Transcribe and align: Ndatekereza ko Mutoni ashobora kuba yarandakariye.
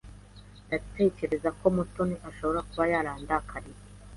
Ndatekereza 0.65 1.49
ko 1.59 1.65
Mutoni 1.75 2.15
ashobora 2.29 2.59
kuba 2.69 2.85
yarandakariye. 2.93 3.81